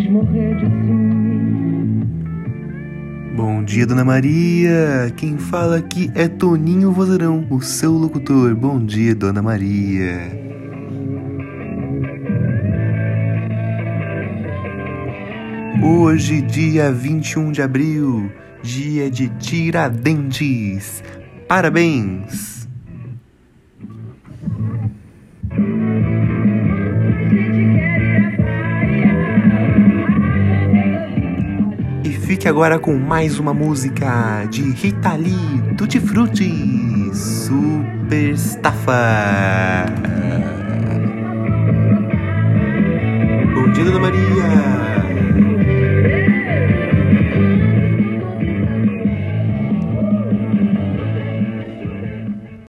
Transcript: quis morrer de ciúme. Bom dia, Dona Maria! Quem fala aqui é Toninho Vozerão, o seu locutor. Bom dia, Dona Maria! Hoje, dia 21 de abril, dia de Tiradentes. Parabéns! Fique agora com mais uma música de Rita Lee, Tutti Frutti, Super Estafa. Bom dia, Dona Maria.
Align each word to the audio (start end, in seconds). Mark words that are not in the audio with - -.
quis 0.00 0.10
morrer 0.10 0.54
de 0.56 0.66
ciúme. 0.66 2.06
Bom 3.36 3.62
dia, 3.62 3.86
Dona 3.86 4.04
Maria! 4.04 5.12
Quem 5.16 5.36
fala 5.36 5.76
aqui 5.76 6.10
é 6.14 6.26
Toninho 6.26 6.90
Vozerão, 6.90 7.46
o 7.50 7.60
seu 7.60 7.92
locutor. 7.92 8.54
Bom 8.54 8.84
dia, 8.84 9.14
Dona 9.14 9.42
Maria! 9.42 10.50
Hoje, 15.82 16.42
dia 16.42 16.92
21 16.92 17.52
de 17.52 17.62
abril, 17.62 18.30
dia 18.62 19.10
de 19.10 19.28
Tiradentes. 19.38 21.02
Parabéns! 21.48 22.49
Fique 32.30 32.46
agora 32.46 32.78
com 32.78 32.96
mais 32.96 33.40
uma 33.40 33.52
música 33.52 34.44
de 34.48 34.62
Rita 34.62 35.16
Lee, 35.16 35.74
Tutti 35.76 35.98
Frutti, 35.98 37.10
Super 37.12 38.30
Estafa. 38.30 39.84
Bom 43.52 43.72
dia, 43.72 43.84
Dona 43.84 43.98
Maria. 43.98 45.49